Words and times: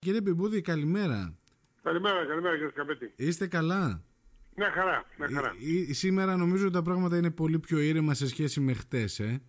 Κύριε 0.00 0.22
Πιμπούδη, 0.22 0.60
καλημέρα. 0.60 1.38
Καλημέρα, 1.82 2.26
καλημέρα 2.26 2.54
κύριε 2.54 2.70
Σκαπέτη. 2.70 3.12
Είστε 3.16 3.46
καλά; 3.46 4.02
Μια 4.56 4.70
χαρά, 4.70 5.04
μια 5.18 5.28
χαρά. 5.34 5.48
Ε, 5.86 5.90
ε, 5.90 5.92
σήμερα 5.92 6.36
νομίζω 6.36 6.64
ότι 6.64 6.72
τα 6.72 6.82
πράγματα 6.82 7.16
είναι 7.16 7.30
πολύ 7.30 7.58
πιο 7.58 7.78
ήρεμα 7.78 8.14
σε 8.14 8.28
σχέση 8.28 8.60
με 8.60 8.72
χτες, 8.72 9.20
ε. 9.20 9.42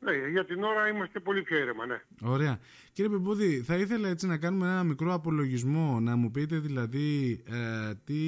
Ναι, 0.00 0.12
για 0.30 0.44
την 0.44 0.62
ώρα 0.62 0.88
είμαστε 0.88 1.20
πολύ 1.20 1.42
πιο 1.42 1.58
ήρεμα, 1.58 1.86
ναι. 1.86 2.02
Ωραία. 2.22 2.58
Κύριε 2.92 3.10
Πιμπούδη, 3.10 3.60
θα 3.60 3.76
ήθελα 3.76 4.08
έτσι 4.08 4.26
να 4.26 4.36
κάνουμε 4.38 4.66
ένα 4.66 4.82
μικρό 4.84 5.12
απολογισμό, 5.14 6.00
να 6.00 6.16
μου 6.16 6.30
πείτε 6.30 6.58
δηλαδή 6.58 7.42
ε, 7.46 7.94
τι 8.04 8.22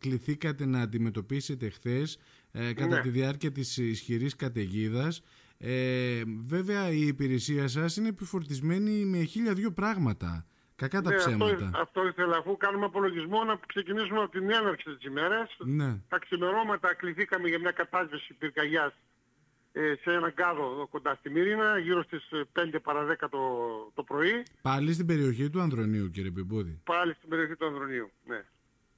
κληθήκατε 0.00 0.66
να 0.66 0.80
αντιμετωπίσετε 0.80 1.68
χθες 1.68 2.18
ε, 2.52 2.72
κατά 2.72 2.96
Ναι. 2.96 3.00
τη 3.02 3.08
διάρκεια 3.08 3.52
της 3.52 3.76
ισχυρής 3.76 4.36
καταιγίδας. 4.36 5.22
Ε, 5.58 6.22
βέβαια 6.46 6.90
η 6.90 7.06
υπηρεσία 7.06 7.68
σας 7.68 7.96
είναι 7.96 8.08
επιφορτισμένη 8.08 9.04
με 9.04 9.22
χίλια 9.22 9.54
δύο 9.54 9.70
πράγματα. 9.70 10.46
Κακά 10.82 11.02
τα 11.02 11.10
ναι, 11.10 11.16
ψέματα. 11.16 11.52
αυτό, 11.64 11.78
αυτό 11.80 12.06
ήθελα, 12.06 12.36
αφού 12.36 12.56
κάνουμε 12.56 12.84
απολογισμό, 12.84 13.44
να 13.44 13.58
ξεκινήσουμε 13.66 14.18
από 14.22 14.30
την 14.30 14.50
έναρξη 14.50 14.94
της 14.94 15.04
ημέρας. 15.04 15.56
Ναι. 15.58 15.98
Τα 16.08 16.18
ξημερώματα 16.18 16.94
κληθήκαμε 16.94 17.48
για 17.48 17.58
μια 17.58 17.70
κατάσβεση 17.70 18.34
πυρκαγιάς 18.34 18.92
ε, 19.72 19.94
σε 20.02 20.12
έναν 20.12 20.34
κάδο 20.34 20.70
εδώ 20.72 20.86
κοντά 20.86 21.14
στη 21.14 21.30
Μύρινα, 21.30 21.78
γύρω 21.78 22.02
στις 22.02 22.30
ε, 22.30 22.42
5 22.74 22.76
παρα 22.82 23.06
10 23.20 23.28
το, 23.30 23.38
το 23.94 24.02
πρωί, 24.02 24.42
Πάλι 24.62 24.92
στην 24.92 25.06
περιοχή 25.06 25.50
του 25.50 25.60
Ανδρονίου, 25.60 26.10
κύριε 26.10 26.30
Πιμπούδη. 26.30 26.80
πάλι 26.84 27.14
στην 27.14 27.28
περιοχή 27.28 27.56
του 27.56 27.66
Ανδρονίου. 27.66 28.10
Ναι. 28.26 28.44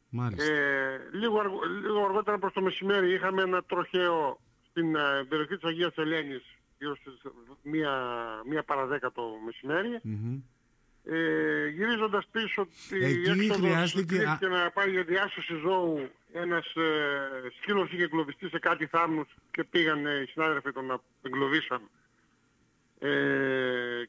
Μάλιστα. 0.08 0.52
Ε, 0.52 1.08
λίγο, 1.12 1.38
αργο- 1.40 1.64
λίγο 1.82 2.04
αργότερα 2.04 2.38
προς 2.38 2.52
το 2.52 2.60
μεσημέρι 2.62 3.12
είχαμε 3.14 3.42
ένα 3.42 3.62
τροχαίο 3.64 4.40
στην 4.70 4.94
ε, 4.94 5.24
περιοχή 5.28 5.54
της 5.54 5.64
Αγίας 5.64 5.94
Ελένης 5.96 6.42
γύρω 6.78 6.96
στις 6.96 7.20
1, 7.64 8.58
1 8.58 8.62
παρα 8.66 8.86
10 8.86 8.98
το 9.14 9.22
μεσημέρι. 9.44 9.98
Μμμ. 10.02 10.40
Ε, 11.04 11.66
γυρίζοντας 11.68 12.26
πίσω 12.30 12.66
τη 12.88 13.04
Εκεί 13.04 13.30
έξοδος 13.30 13.56
χρειάστηκε- 13.56 14.16
χρειάστηκε 14.16 14.46
να 14.46 14.70
πάει 14.70 14.90
για 14.90 15.02
διάσωση 15.02 15.54
ζώου 15.64 16.10
ένας 16.32 16.66
ε, 16.74 17.50
σκύλος 17.60 17.92
είχε 17.92 18.02
εγκλωβιστεί 18.02 18.48
σε 18.48 18.58
κάτι 18.58 18.86
θάμνους 18.86 19.28
και 19.50 19.64
πήγαν 19.64 20.06
ε, 20.06 20.20
οι 20.20 20.26
συνάδελφοι 20.26 20.72
τον 20.72 20.86
να 20.86 20.98
εγκλωβίσαν. 21.22 21.80
Ε, 22.98 23.10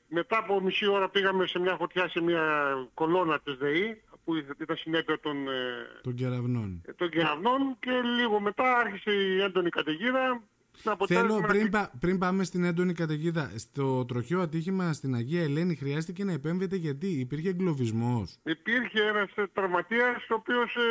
μετά 0.08 0.38
από 0.38 0.62
μισή 0.62 0.88
ώρα 0.88 1.10
πήγαμε 1.10 1.48
σε 1.48 1.60
μια 1.60 1.76
φωτιά 1.76 2.10
σε 2.10 2.22
μια 2.22 2.74
κολόνα 2.94 3.40
της 3.40 3.56
ΔΕΗ 3.56 4.02
που 4.24 4.36
ήταν 4.62 4.78
συνέπεια 4.78 5.20
των, 5.20 5.48
ε, 5.48 5.88
Των 6.04 6.14
κεραυνών. 6.16 6.82
των 6.98 7.10
κεραυνών 7.10 7.76
και 7.80 7.92
λίγο 7.92 8.40
μετά 8.40 8.78
άρχισε 8.78 9.12
η 9.12 9.42
έντονη 9.42 9.70
καταιγίδα. 9.70 10.42
Με 10.84 10.92
αποτέλεσμα 10.92 11.28
Θέλω 11.28 11.40
να 11.42 11.48
πριν, 11.48 11.70
πα- 11.70 11.92
πριν 12.00 12.18
πάμε 12.18 12.44
στην 12.44 12.64
έντονη 12.64 12.94
καταιγίδα, 12.94 13.52
στο 13.56 14.06
τροχαίο 14.06 14.42
ατύχημα 14.42 14.94
στην 14.94 15.16
Αγία 15.16 15.44
Ελένη 15.44 15.76
χρειάστηκε 15.76 16.24
να 16.24 16.32
επέμβετε 16.32 16.76
γιατί 16.76 17.08
υπήρχε 17.08 17.50
εγκλωβισμός. 17.50 18.38
Υπήρχε 18.44 19.02
ένας 19.02 19.30
ε, 19.36 19.44
τραυματίας 19.54 20.30
ο 20.30 20.34
οποίος 20.34 20.76
ε, 20.76 20.82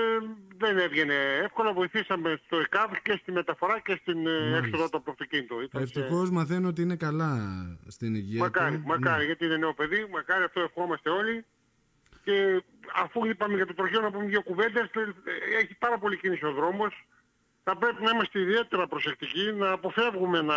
δεν 0.56 0.78
έβγαινε 0.78 1.14
εύκολα. 1.44 1.72
Βοηθήσαμε 1.72 2.40
στο 2.46 2.56
ΕΚΑΒ 2.58 2.90
και 3.02 3.18
στη 3.22 3.32
μεταφορά 3.32 3.80
και 3.80 3.98
στην 4.00 4.26
ε, 4.26 4.30
Μάλιστα. 4.30 4.56
έξοδο 4.56 4.84
από 4.84 5.04
το 5.04 5.10
αυτοκίνητο. 5.10 5.60
Ήταν 5.62 5.86
σε- 5.86 6.00
Ευτυχώς 6.00 6.30
μαθαίνω 6.30 6.68
ότι 6.68 6.82
είναι 6.82 6.96
καλά 6.96 7.38
στην 7.86 8.14
υγεία 8.14 8.38
Μακάρι, 8.42 8.76
του. 8.78 8.86
μακάρι, 8.86 9.18
Ναι. 9.20 9.24
γιατί 9.24 9.44
είναι 9.44 9.56
νέο 9.56 9.74
παιδί, 9.74 10.06
μακάρι 10.12 10.44
αυτό 10.44 10.60
ευχόμαστε 10.60 11.10
όλοι. 11.10 11.44
Και 12.24 12.62
αφού 12.94 13.26
είπαμε 13.26 13.54
για 13.56 13.66
το 13.66 13.74
τροχαίο 13.74 14.00
να 14.00 14.10
πούμε 14.10 14.24
δύο 14.24 14.42
κουβέντες, 14.42 14.82
ε, 14.84 15.56
έχει 15.60 15.74
πάρα 15.78 15.98
πολύ 15.98 16.16
κίνηση 16.18 16.46
ο 16.46 16.52
δρόμος. 16.52 17.06
Θα 17.72 17.78
πρέπει 17.78 18.02
να 18.02 18.10
είμαστε 18.10 18.40
ιδιαίτερα 18.40 18.86
προσεκτικοί, 18.86 19.52
να 19.52 19.70
αποφεύγουμε 19.70 20.42
να, 20.42 20.56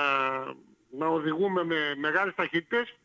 να 0.89 1.07
οδηγούμε 1.07 1.63
με 1.63 1.95
μεγάλες 1.97 2.33
ταχύτητες. 2.35 2.95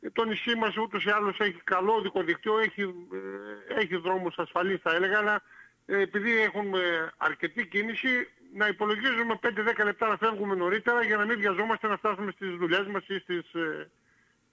Ε, 0.00 0.10
Το 0.10 0.24
νησί 0.24 0.54
μας 0.54 0.76
ούτως 0.76 1.04
ή 1.04 1.10
άλλως 1.10 1.38
έχει 1.40 1.60
καλό 1.64 1.92
οδικό 1.92 2.22
δικτύο, 2.22 2.58
έχει, 2.58 2.82
ε, 2.82 3.80
έχει 3.80 3.96
δρόμους 3.96 4.38
ασφαλείς 4.38 4.80
θα 4.80 4.94
έλεγα, 4.94 5.18
αλλά 5.18 5.42
ε, 5.86 6.00
επειδή 6.00 6.40
έχουμε 6.40 6.80
αρκετή 7.16 7.66
κίνηση, 7.66 8.08
να 8.54 8.66
υπολογίζουμε 8.66 9.38
5-10 9.42 9.84
λεπτά 9.84 10.08
να 10.08 10.16
φεύγουμε 10.16 10.54
νωρίτερα 10.54 11.02
για 11.02 11.16
να 11.16 11.24
μην 11.24 11.38
βιαζόμαστε 11.38 11.88
να 11.88 11.96
φτάσουμε 11.96 12.30
στις 12.30 12.56
δουλειές 12.56 12.86
μας 12.86 13.08
ή 13.08 13.18
στις, 13.18 13.52
ε, 13.54 13.90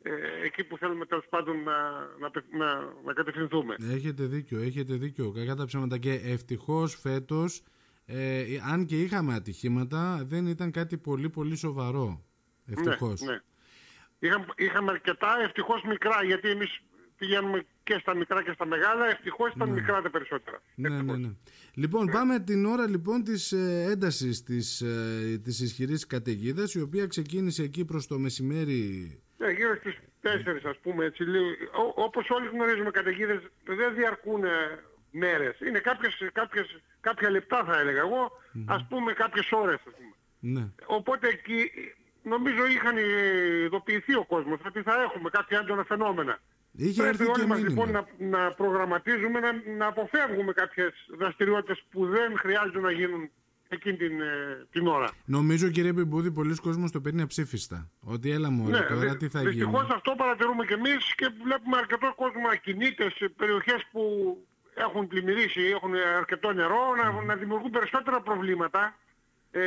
ε, 0.02 0.12
εκεί 0.46 0.64
που 0.64 0.78
θέλουμε 0.78 1.06
τέλος 1.06 1.26
πάντων 1.30 1.64
να, 1.64 1.78
να, 2.20 2.32
πε- 2.32 2.54
να, 2.54 2.94
να 3.06 3.14
κατευθυνθούμε. 3.14 3.76
Έχετε 3.92 4.24
δίκιο, 4.24 4.62
έχετε 4.62 4.94
δίκιο. 4.94 5.32
Κακά 5.32 5.56
τα 5.56 5.66
ψέματα. 5.66 5.98
Και 5.98 6.12
ευτυχώς 6.14 7.00
φέτος, 7.02 7.64
ε, 8.10 8.44
αν 8.72 8.86
και 8.86 9.02
είχαμε 9.02 9.34
ατυχήματα, 9.34 10.24
δεν 10.26 10.48
ήταν 10.48 10.72
κάτι 10.72 10.98
πολύ 10.98 11.30
πολύ 11.30 11.56
σοβαρό. 11.56 12.24
Ευτυχώς. 12.66 13.22
Ναι, 13.22 13.32
ναι. 13.32 13.40
Είχαμε, 14.20 14.46
είχαμε 14.58 14.92
αρκετά, 14.92 15.28
ευτυχώς 15.44 15.84
μικρά, 15.84 16.24
γιατί 16.24 16.50
εμείς 16.50 16.82
πηγαίνουμε 17.18 17.64
και 17.84 17.98
στα 18.02 18.16
μικρά 18.16 18.44
και 18.44 18.52
στα 18.54 18.66
μεγάλα, 18.66 19.10
ευτυχώς 19.10 19.54
ήταν 19.56 19.70
μικρά 19.70 20.02
τα 20.02 20.10
περισσότερα. 20.10 20.62
Ναι, 20.76 20.90
ναι, 20.90 20.96
Ευτυχώς. 20.96 21.20
ναι. 21.20 21.30
Λοιπόν, 21.74 22.10
πάμε 22.12 22.40
την 22.40 22.66
ώρα 22.66 22.88
λοιπόν 22.90 23.24
της 23.24 23.52
ε, 23.52 23.86
έντασης 23.90 24.44
της, 24.44 24.82
ε, 24.82 25.40
της 25.44 25.60
ισχυρής 25.60 26.06
καταιγίδας 26.08 26.74
η 26.74 26.82
οποία 26.82 27.08
ξεκίνησε 27.08 27.64
εκεί 27.64 27.86
προς 27.86 28.08
το 28.08 28.20
μεσημέρι 28.20 29.12
Ναι, 29.38 29.52
γύρω 29.52 29.76
στις 29.76 29.98
4 30.22 30.70
ας 30.70 30.78
πούμε 30.82 31.06
έτσι 31.06 31.24
λίγο. 31.24 31.46
Ό, 31.96 32.04
όπως 32.04 32.30
όλοι 32.30 32.48
γνωρίζουμε 32.48 32.92
καταιγίδες 32.92 33.42
δεν 33.66 33.96
διαρκούν 33.96 34.44
ε, 34.44 34.50
μέρες. 35.12 35.60
Είναι 35.60 35.80
κάποιες, 35.80 36.18
κάποιες, 36.34 36.82
κάποια 37.02 37.30
λεπτά 37.30 37.64
θα 37.66 37.80
έλεγα 37.80 38.00
εγώ, 38.00 38.32
ας 38.66 38.86
πούμε 38.90 39.14
κάποιες 39.14 39.52
ώρες 39.52 39.76
ας 39.88 39.94
πούμε. 39.94 40.14
ναι. 40.40 40.68
Οπότε 40.86 41.28
εκεί 41.28 41.72
νομίζω 42.24 42.66
είχαν 42.68 42.98
ε, 42.98 43.02
ειδοποιηθεί 43.66 44.16
ο 44.16 44.26
κόσμος 44.26 44.60
ότι 44.66 44.82
θα 44.82 45.02
έχουμε 45.02 45.30
κάποια 45.30 45.60
έντονα 45.60 45.84
φαινόμενα. 45.84 46.40
Είχε 46.80 47.02
Πρέπει 47.02 47.08
έρθει 47.22 47.32
και 47.32 47.40
όλοι 47.40 47.48
μας 47.50 47.62
μήνυμα. 47.62 47.86
λοιπόν 47.86 48.06
να, 48.20 48.40
να 48.40 48.52
προγραμματίζουμε, 48.54 49.40
να, 49.40 49.52
να 49.78 49.86
αποφεύγουμε 49.86 50.52
κάποιες 50.54 50.94
δραστηριότητες 51.18 51.84
που 51.92 52.06
δεν 52.08 52.38
χρειάζεται 52.38 52.80
να 52.80 52.92
γίνουν 52.92 53.30
εκείνη 53.70 53.98
την, 53.98 54.22
ε, 54.22 54.68
την 54.72 54.88
ώρα. 54.88 55.10
Νομίζω 55.26 55.70
κύριε 55.70 55.94
Πιμπούδη 55.94 56.32
πολλοί 56.32 56.56
κόσμος 56.56 56.92
το 56.92 57.02
παίρνει 57.02 57.22
αψήφιστα 57.22 57.90
ότι 58.00 58.32
έλα 58.32 58.50
μου 58.52 58.70
τώρα 58.72 58.96
Ναι, 58.96 59.06
δυ- 59.06 59.18
τι 59.18 59.28
θα 59.30 59.40
γίνει; 59.40 59.52
δυστυχώς 59.54 59.90
αυτό 59.90 60.14
παρατηρούμε 60.18 60.66
και 60.66 60.74
εμείς 60.74 61.16
και 61.16 61.30
βλέπουμε 61.44 61.78
αρκετό 61.78 62.14
κόσμο 62.16 62.42
να 62.48 62.56
κινείται 62.56 63.10
σε 63.16 63.30
περιοχές 63.30 63.86
που 63.92 64.02
έχουν 64.78 65.08
πλημμυρίσει, 65.08 65.62
έχουν 65.62 65.94
αρκετό 66.18 66.54
νερό, 66.54 66.96
να, 66.96 67.22
να 67.22 67.36
δημιουργούν 67.36 67.72
περισσότερα 67.72 68.22
προβλήματα 68.22 68.96
ε, 69.52 69.62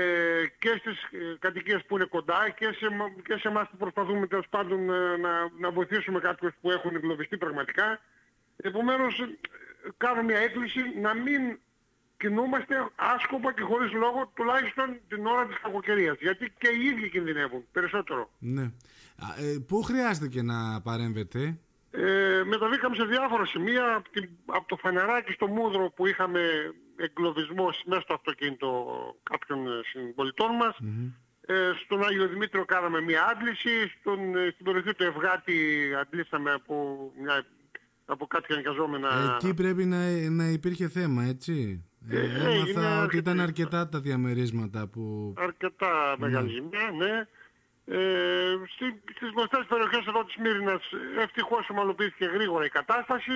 και 0.58 0.68
στις 0.78 1.02
ε, 1.02 1.36
κατοικίες 1.38 1.84
που 1.86 1.96
είναι 1.96 2.04
κοντά 2.04 2.50
και 2.58 2.66
σε, 2.72 2.90
μα- 2.90 3.12
και 3.24 3.36
σε 3.36 3.48
εμάς 3.48 3.68
που 3.70 3.76
προσπαθούμε 3.76 4.26
τέλος 4.26 4.46
πάντων 4.50 4.90
ε, 4.90 5.16
να, 5.16 5.30
να 5.58 5.70
βοηθήσουμε 5.70 6.20
κάποιους 6.20 6.52
που 6.60 6.70
έχουν 6.70 6.94
εγκλωβιστεί 6.94 7.36
πραγματικά. 7.36 8.00
Επομένως 8.56 9.18
ε, 9.20 9.28
κάνω 9.96 10.22
μια 10.22 10.38
έκκληση 10.38 10.80
να 11.00 11.14
μην 11.14 11.58
κινούμαστε 12.16 12.88
άσκοπα 12.96 13.52
και 13.52 13.62
χωρίς 13.62 13.92
λόγο 13.92 14.32
τουλάχιστον 14.34 15.00
την 15.08 15.26
ώρα 15.26 15.46
της 15.46 15.56
κακοκαιρίας. 15.62 16.16
Γιατί 16.20 16.52
και 16.58 16.68
οι 16.68 16.84
ίδιοι 16.84 17.08
κινδυνεύουν 17.10 17.64
περισσότερο. 17.72 18.30
ναι. 18.38 18.62
Α, 19.22 19.44
ε, 19.44 19.58
Πού 19.68 19.82
χρειάστηκε 19.82 20.42
να 20.42 20.80
παρέμβετε; 20.80 21.58
Ε, 21.92 22.42
μεταβήκαμε 22.44 22.94
σε 22.96 23.04
διάφορα 23.04 23.44
σημεία 23.46 23.94
από, 23.94 24.08
την- 24.10 24.30
από 24.46 24.68
το 24.68 24.76
φανεράκι 24.76 25.32
στο 25.32 25.46
Μούδρο 25.46 25.92
που 25.96 26.06
είχαμε 26.06 26.40
εγκλωβισμό 26.96 27.68
μέσα 27.84 28.00
στο 28.00 28.14
αυτοκίνητο 28.14 28.70
κάποιων 29.22 29.66
ε, 29.66 29.70
συμπολιτών 29.84 30.54
μας. 30.56 30.76
Ε, 31.46 31.70
στον 31.84 32.04
Άγιο 32.04 32.26
Δημήτριο 32.28 32.64
κάναμε 32.64 33.00
μια 33.00 33.26
άντληση, 33.32 33.70
στον, 34.00 34.36
ε, 34.36 34.50
στην 34.52 34.64
περιοχή 34.64 34.94
του 34.94 35.04
Ευγάτη 35.04 35.56
αντλήσαμε 36.00 36.52
από, 36.52 36.74
μια, 37.20 37.44
από 38.04 38.26
κάποια 38.26 38.54
ενοικιαζόμενα... 38.54 39.38
Εκεί 39.42 39.54
πρέπει 39.54 39.84
να, 39.84 40.30
να 40.30 40.44
υπήρχε 40.48 40.88
θέμα 40.88 41.24
έτσι. 41.24 41.84
Ε, 42.10 42.16
Ε, 42.16 42.24
Έμαθα 42.24 42.48
έγινε 42.50 42.80
ότι 42.80 42.86
αρκετή- 42.86 43.14
ήταν 43.20 43.40
αρκετά 43.40 43.88
τα 43.88 44.00
διαμερίσματα 44.00 44.86
που 44.88 45.34
αρκετά 45.38 46.14
μεγάλη 46.18 46.48
ζημιά, 46.48 46.90
ναι. 46.98 47.26
Ε, 47.84 47.98
στι, 48.74 49.02
στις 49.14 49.30
γνωστές 49.34 49.64
περιοχές 49.68 50.06
εδώ 50.06 50.24
της 50.24 50.36
Μύρινας 50.36 50.82
ευτυχώς 51.18 51.68
ομαλοποιήθηκε 51.70 52.24
γρήγορα 52.24 52.64
η 52.64 52.68
κατάσταση. 52.68 53.32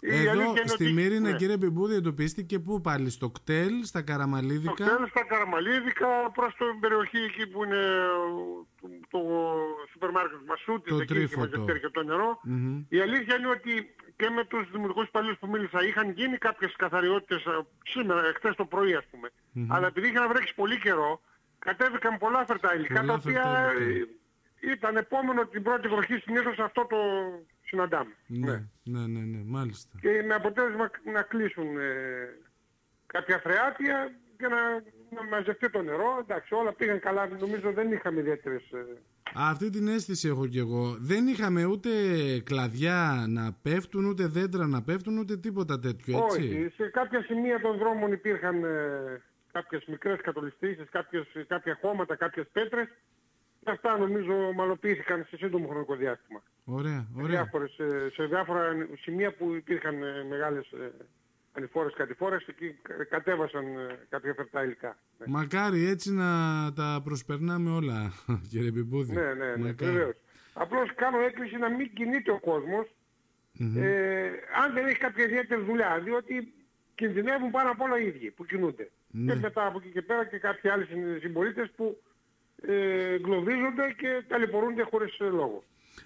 Η 0.00 0.10
αλήθεια 0.10 0.30
Εδώ 0.32 0.42
είναι 0.50 0.66
στη 0.66 0.84
ότι- 0.84 0.92
Μύρινα 0.92 1.30
ναι. 1.30 1.36
κύριε 1.36 1.58
Πιμπούδη 1.58 1.94
εντοπίστηκε 1.94 2.58
πού 2.58 2.80
πάλι 2.80 3.10
στο 3.10 3.30
κτέλ, 3.30 3.72
στα 3.84 3.98
Στο 3.98 4.02
Καραμαλίδικα 4.12 4.84
τέλος 4.84 5.08
στα 5.08 5.24
Καραμαλίδικα 5.24 6.06
προς 6.34 6.54
την 6.54 6.80
περιοχή 6.80 7.16
εκεί 7.18 7.46
που 7.46 7.64
είναι 7.64 7.82
το, 8.80 8.88
το 9.10 9.18
σούπερ 9.92 10.10
μάρκετ 10.10 10.38
Μασούτης 10.46 10.90
Το 10.92 10.96
εκεί 10.96 11.06
και 11.06 11.14
Τρίφωτο. 11.14 11.40
μαζευτεί 11.40 11.70
αρκετό 11.70 12.02
νερό. 12.02 12.40
Μμμ. 12.42 12.84
Η 12.88 13.00
αλήθεια 13.00 13.36
είναι 13.36 13.48
ότι 13.48 13.94
και 14.16 14.30
με 14.30 14.44
τους 14.44 14.70
δημιουργούς 14.70 15.06
υπαλλήλους 15.06 15.38
που 15.38 15.46
μίλησα 15.48 15.84
είχαν 15.86 16.10
γίνει 16.10 16.36
κάποιες 16.38 16.72
καθαριότητες 16.76 17.44
ε, 17.44 17.66
σήμερα, 17.84 18.26
εχθές 18.26 18.54
το 18.56 18.64
πρωί 18.64 18.94
ας 18.94 19.04
πούμε. 19.10 19.28
Αλλά 19.68 19.86
επειδή 19.86 20.06
είχε 20.08 20.18
να 20.18 20.28
βρέξει 20.28 20.54
πολύ 20.54 20.78
καιρό, 20.78 21.20
κατέβηκαν 21.64 22.18
πολλά 22.18 22.44
φερτά 22.46 22.74
υλικά 22.76 23.00
Πολλά 23.00 23.06
τα 23.06 23.14
οποία 23.14 23.42
φερτά 23.42 23.72
υλικά. 23.80 24.08
ε, 24.60 24.72
ήταν 24.72 24.96
επόμενο 24.96 25.46
την 25.46 25.62
πρώτη 25.62 25.88
βροχή 25.88 26.16
συνήθως 26.18 26.58
αυτό 26.58 26.86
το 26.86 26.96
συναντάμε. 27.64 28.14
ναι, 28.26 28.52
ναι, 28.82 29.06
ναι, 29.06 29.20
ναι, 29.32 29.40
μάλιστα 29.44 29.98
Και 30.00 30.22
με 30.28 30.34
αποτέλεσμα 30.34 30.90
να 31.12 31.22
κλείσουν 31.22 31.78
ε, 31.78 31.90
κάποια 33.06 33.38
φρεάτια 33.38 33.96
και 34.38 34.46
να 34.48 34.60
να 35.14 35.22
μαζευτεί 35.30 35.70
το 35.70 35.82
νερό. 35.82 36.18
Εντάξει, 36.20 36.54
όλα 36.54 36.72
πήγαν 36.72 37.00
καλά. 37.00 37.28
Νομίζω 37.40 37.72
δεν 37.72 37.92
είχαμε 37.92 38.20
ιδιαίτερες. 38.20 38.62
Αυτή 39.34 39.70
την 39.70 39.88
αίσθηση 39.88 40.28
έχω 40.28 40.46
κι 40.46 40.58
εγώ. 40.58 40.96
Δεν 41.00 41.26
είχαμε 41.26 41.64
ούτε 41.64 41.90
κλαδιά 42.44 43.24
να 43.28 43.52
πέφτουν, 43.62 44.04
ούτε 44.04 44.26
δέντρα 44.26 44.66
να 44.66 44.82
πέφτουν, 44.82 45.18
ούτε 45.18 45.36
τίποτα 45.36 45.78
τέτοιο, 45.78 46.24
έτσι; 46.24 46.40
Όχι. 46.40 46.72
Σε 46.76 46.88
κάποια 46.88 47.22
σημεία 47.22 47.60
των 47.60 47.78
δρόμων 47.78 48.12
υπήρχαν 48.12 48.64
ε, 48.64 49.22
κάποιες 49.54 49.84
μικρές 49.86 50.20
κατολιστήσεις, 50.20 50.88
κάποιες, 50.90 51.26
κάποια 51.46 51.78
χώματα, 51.80 52.16
κάποιες 52.16 52.46
πέτρες. 52.52 52.88
Αυτά 53.66 53.98
νομίζω 53.98 54.52
μαλοποιήθηκαν 54.56 55.26
σε 55.28 55.36
σύντομο 55.36 55.68
χρονικό 55.68 55.94
διάστημα. 55.96 56.42
Ωραία, 56.64 57.00
Σε, 57.16 57.22
ωραία. 57.22 57.26
διάφορες, 57.42 57.78
ε, 57.78 58.08
σε 58.12 58.24
διάφορα 58.24 58.62
σημεία 59.00 59.34
που 59.34 59.54
υπήρχαν 59.54 60.02
ε, 60.02 60.24
μεγάλες 60.28 60.70
ε, 60.72 60.90
ανηφόρες 61.52 61.94
κατηφόρες, 61.94 62.46
εκεί 62.46 62.78
κα- 62.82 63.04
κατέβασαν 63.04 63.64
ε, 63.64 63.98
κάποια 64.08 64.34
φερτά 64.34 64.64
υλικά. 64.64 64.96
Ναι. 65.18 65.26
Μακάρι 65.28 65.84
έτσι 65.86 66.12
να 66.12 66.28
τα 66.72 67.00
προσπερνάμε 67.04 67.70
όλα, 67.70 68.12
κύριε 68.50 68.70
Πιμπούδη. 68.72 69.12
Ναι, 69.14 69.22
ναι, 69.34 69.44
ναι, 69.56 69.56
Μακάρι. 69.56 69.92
βεβαίως. 69.92 70.14
Απλώς 70.52 70.94
κάνω 70.94 71.18
έκκληση 71.20 71.56
να 71.56 71.68
μην 71.70 71.94
κινείται 71.94 72.30
ο 72.30 72.40
κόσμος 72.40 72.86
Μμμ. 73.52 73.76
ε, 73.82 74.26
αν 74.64 74.72
δεν 74.74 74.86
έχει 74.86 74.98
κάποια 74.98 75.24
ιδιαίτερη 75.24 75.62
δουλειά, 75.62 76.00
διότι 76.04 76.54
κινδυνεύουν 76.94 77.50
πάνω 77.50 77.70
απ' 77.70 77.80
όλα 77.80 77.98
οι 78.00 78.06
ίδιοι 78.06 78.30
που 78.30 78.44
κινούνται. 78.44 78.90
Ναι. 79.10 79.32
Και 79.34 79.38
μετά 79.40 79.66
από 79.66 79.78
εκεί 79.82 79.90
και 79.92 80.02
πέρα 80.02 80.26
και 80.26 80.38
κάποιοι 80.38 80.70
άλλοι 80.70 80.84
συν- 80.84 81.20
συμπολίτες 81.20 81.70
που 81.76 82.02
ε, 82.62 83.12
εγκλωβίζονται 83.14 83.94
και 83.98 84.24
ταλαιπωρούνται 84.28 84.82
χωρίς 84.90 85.18
ε, 85.18 85.24
λόγο. 85.24 85.64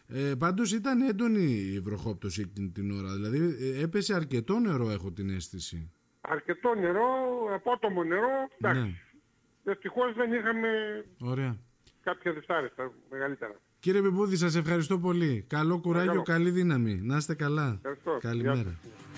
Ε, 0.09 0.33
πάντως 0.39 0.73
ήταν 0.73 1.01
έντονη 1.01 1.43
η 1.75 1.81
βροχόπτωση 1.81 2.41
εκείνη 2.41 2.69
την 2.69 2.91
ώρα. 2.91 3.13
Δηλαδή 3.15 3.57
ε, 3.61 3.83
έπεσε 3.83 4.15
αρκετό 4.15 4.59
νερό 4.59 4.91
έχω 4.91 5.11
την 5.13 5.31
αίσθηση. 5.31 5.91
Αρκετό 6.21 6.75
νερό, 6.75 7.07
απότομο 7.55 8.05
νερό, 8.05 8.49
εντάξει. 8.61 8.81
Ναι. 8.81 8.93
Δυστυχώς 9.73 10.15
δεν 10.15 10.33
είχαμε 10.33 10.69
Ωραία. 11.21 11.57
κάποια 12.03 12.33
δυσάρεστα 12.33 12.93
μεγαλύτερα. 13.11 13.61
Κύριε 13.81 14.01
Πιμπούδη, 14.03 14.37
σας 14.37 14.57
ευχαριστώ 14.57 14.99
πολύ. 14.99 15.45
Καλό 15.49 15.79
κουράγιο, 15.81 16.13
Παρακαλώ. 16.13 16.23
καλή 16.39 16.51
δύναμη. 16.51 17.01
Να 17.03 17.17
είστε 17.17 17.35
καλά. 17.35 17.73
Ευχαριστώ. 17.77 18.11
Γεια 18.11 18.31
Καλημέρα. 18.31 18.57
σας. 18.57 19.09